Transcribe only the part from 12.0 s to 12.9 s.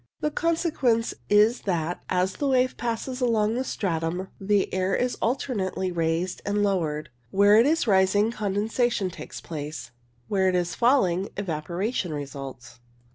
results.